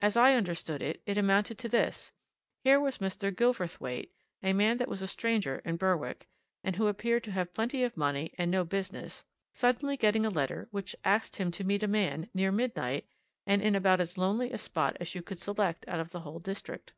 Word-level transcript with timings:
As 0.00 0.16
I 0.16 0.32
understood 0.32 0.80
it, 0.80 1.02
it 1.04 1.18
amounted 1.18 1.58
to 1.58 1.68
this: 1.68 2.14
Here 2.64 2.80
was 2.80 3.00
Mr. 3.04 3.30
Gilverthwaite, 3.30 4.08
a 4.42 4.54
man 4.54 4.78
that 4.78 4.88
was 4.88 5.02
a 5.02 5.06
stranger 5.06 5.60
in 5.62 5.76
Berwick, 5.76 6.26
and 6.64 6.76
who 6.76 6.86
appeared 6.86 7.22
to 7.24 7.32
have 7.32 7.52
plenty 7.52 7.84
of 7.84 7.94
money 7.94 8.32
and 8.38 8.50
no 8.50 8.64
business, 8.64 9.26
suddenly 9.52 9.98
getting 9.98 10.24
a 10.24 10.30
letter 10.30 10.68
which 10.70 10.96
asked 11.04 11.36
him 11.36 11.50
to 11.50 11.64
meet 11.64 11.82
a 11.82 11.86
man, 11.86 12.30
near 12.32 12.50
midnight, 12.50 13.06
and 13.46 13.60
in 13.60 13.74
about 13.74 14.00
as 14.00 14.16
lonely 14.16 14.50
a 14.52 14.56
spot 14.56 14.96
as 15.00 15.14
you 15.14 15.20
could 15.20 15.38
select 15.38 15.86
out 15.86 16.00
of 16.00 16.12
the 16.12 16.20
whole 16.20 16.38
district. 16.38 16.94